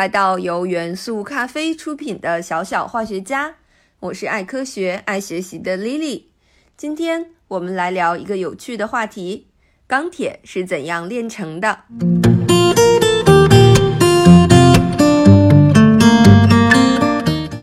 [0.00, 3.56] 来到由元素咖啡出品的小小化学家，
[3.98, 6.22] 我是爱科学、爱学习的 Lily。
[6.74, 9.48] 今天我们来聊一个有趣的话题：
[9.86, 11.80] 钢铁是怎样炼成的？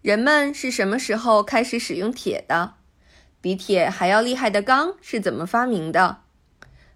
[0.00, 2.76] 人们是什么时候开始使用铁的？
[3.42, 6.20] 比铁还要厉害的钢是怎么发明的？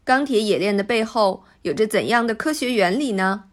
[0.03, 3.51] 钢铁冶炼的背后有着怎样的科学原理呢？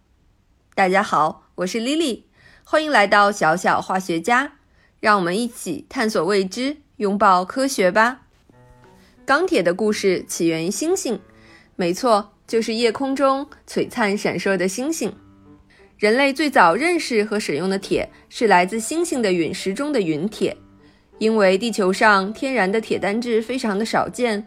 [0.74, 1.43] 大家好。
[1.56, 2.24] 我是 Lily，
[2.64, 4.54] 欢迎来到小小化学家，
[5.00, 8.22] 让我们一起探索未知，拥抱科学吧。
[9.24, 11.20] 钢铁的故事起源于星星，
[11.76, 15.14] 没错，就是夜空中璀璨闪烁的星星。
[16.00, 20.58] 人类最早认识和使用的铁是来自星星的陨石中的陨铁，
[21.20, 24.44] 因为地球上天然的铁单质非常的少见。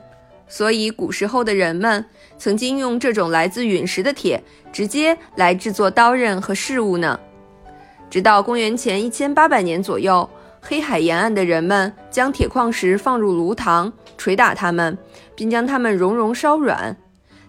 [0.49, 2.05] 所以，古时候的人们
[2.39, 7.19] 曾经用这种来自陨石的铁直接来制作刀刃和饰物呢。
[8.09, 10.29] 直到公元前一千八百年左右，
[10.61, 14.97] 黑海沿岸的人们将铁矿石放入炉膛，捶打它们，
[15.35, 16.97] 并将它们熔融烧软。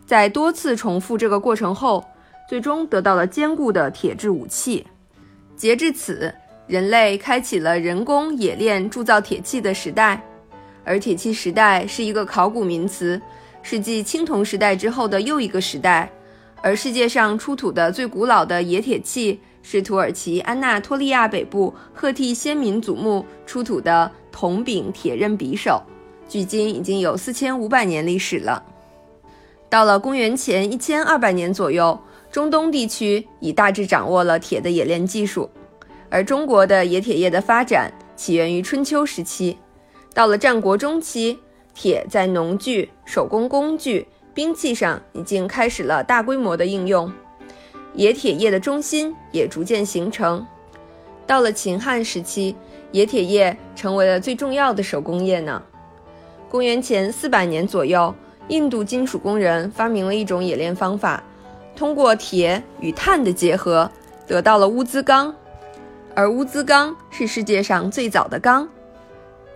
[0.06, 2.04] 在多次重复这个过程后，
[2.50, 4.88] 最终得到了坚固的铁制武器。
[5.56, 6.34] 截至此，
[6.66, 10.20] 人类开启了人工冶炼铸造铁器的时代。
[10.88, 13.22] 而铁器时代是一个考古名词，
[13.62, 16.10] 是继青铜时代之后的又一个时代。
[16.62, 25.84] 而世界上出土的最古老的冶铁器是土耳其安纳托利亚北部赫梯先民祖墓出土的铜柄铁刃匕首，
[26.30, 28.64] 距今已经有四千五百年历史了。
[29.70, 32.00] 到了公元前一千二百年左右，
[32.32, 35.50] 中东地区已大致掌握了铁的冶炼技术，
[36.10, 39.58] 而中国的冶铁业的发展起源于春秋时期。
[40.18, 41.38] 到了战国中期，
[41.76, 47.14] 铁在农具、手工工具、兵器上已经开始了大规模的应用，
[47.94, 50.44] 冶铁业的中心也逐渐形成。
[51.28, 52.55] 到了秦汉时期，
[52.94, 55.61] 冶铁业成为了最重要的手工业呢。
[56.49, 58.11] 公元前四百年左右，
[58.48, 61.22] 印度金属工人发明了一种冶炼方法，
[61.76, 63.88] 通过铁与碳的结合，
[64.26, 65.32] 得到了乌兹钢，
[66.16, 68.67] 而乌兹钢是世界上最早的钢。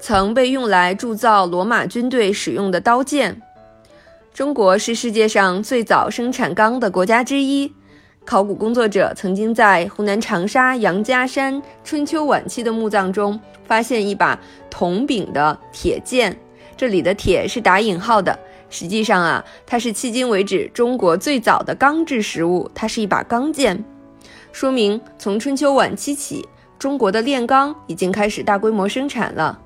[0.01, 3.39] 曾被用来铸造罗马军队使用的刀剑。
[4.34, 7.72] 中国是世界上最早生产钢的国家之一。
[8.25, 14.40] 考古工作者曾经在湖南长沙杨家山春秋晚期的墓葬中发现一把
[14.72, 16.35] 铜柄的铁剑，
[16.75, 18.38] 这里的“铁”是打引号的。
[18.69, 23.84] 实际上啊，它是迄今为止中国最早的钢制实物，它是一把钢剑，
[24.51, 26.47] 说明从春秋晚期起，
[26.79, 29.59] 中国的炼钢已经开始大规模生产了。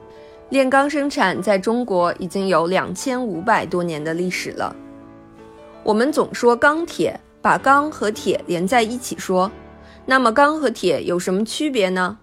[0.49, 4.75] 炼钢生产在中国已经有两千五百多年的历史了。
[5.83, 9.51] 我们总说钢铁，把钢和铁连在一起说，
[10.05, 12.19] 那么钢和铁有什么区别呢？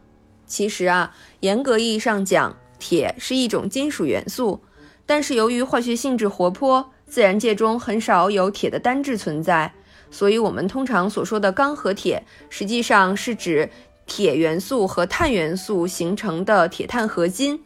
[0.47, 4.61] 其实啊，严格意义上讲，铁是一种金属元素，
[5.05, 9.73] 但是由于化学性质活泼，自然界中很少有铁的单质存在，
[10.13, 13.69] 所以我们通常所说的钢和铁，实际上是指
[14.07, 17.61] 铁元素和碳元素形成的铁碳合金。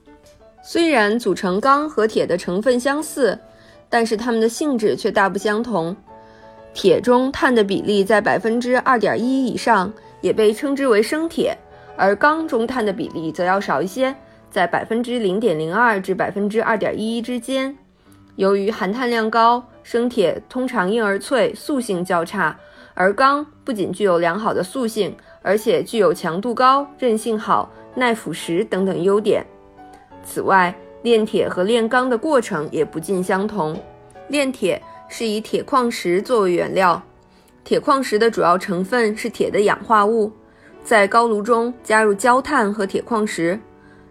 [0.69, 3.39] 虽然组成钢和铁的成分相似，
[3.89, 5.97] 但是它们的性质却大不相同。
[6.75, 11.57] 铁中碳的比例在百分之二点一以上，也被称之为生铁；
[11.97, 14.13] 而钢中碳的比例则要少一些，
[14.51, 17.79] 在百分之零点零二至百分之二点一一之间。
[18.35, 22.57] 由于含碳量高，生铁通常硬而脆，塑性较差；
[22.95, 29.47] 而钢不仅具有良好的塑性，而且具有强度高、韧性好、耐腐蚀等等优点。
[30.27, 33.81] 此外，炼铁和炼钢的过程也不尽相同。
[34.29, 37.01] 炼铁是以铁矿石作为原料，
[37.63, 40.33] 铁矿石的主要成分是铁的氧化物，
[40.83, 43.59] 在高炉中加入焦炭和铁矿石，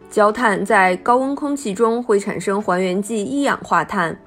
[0.10, 4.18] 焦炭在高温空气中会产生还原剂一氧化碳，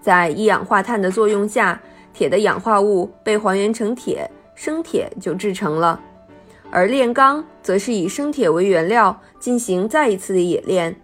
[0.00, 1.80] 在一氧化碳的作用下，
[2.14, 6.00] 铁的氧化物被还原成铁，生铁就制成了。
[6.70, 10.96] 而炼钢则是以生铁为原料进行再一次的冶炼。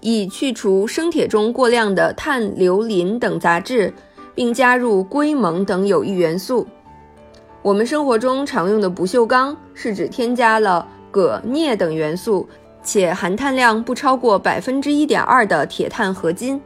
[0.00, 3.92] 以去除生铁中过量的碳、硫、磷等杂质，
[4.34, 6.66] 并加入硅、锰等有益元素。
[7.62, 12.48] 我们生活中常用的不锈钢是指添加了铬、镍等元素，
[12.82, 16.60] 且含碳量不超过百分之一点二的铁碳合金。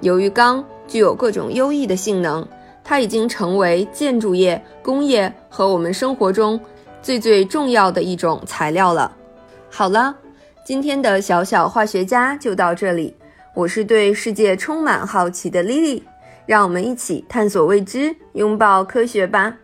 [0.00, 2.46] 由于钢具有各种优异的性能，
[2.82, 6.60] 它已经成为建筑业、工业和我们生活中
[7.00, 9.14] 最最重要的一种材料了。
[9.70, 10.16] 好了。
[10.64, 13.14] 今天的小小化学家就到这里。
[13.54, 16.02] 我是对世界充满好奇的 Lily，
[16.46, 19.54] 让我们一起探索未知，拥抱科学吧。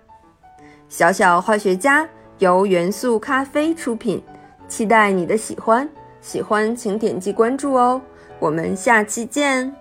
[0.90, 2.06] 小小化学家
[2.38, 4.22] 由元素咖啡出品，
[4.68, 5.88] 期待你的喜欢。
[6.20, 8.02] 喜欢请点击关注哦，
[8.38, 9.74] 我们下期见。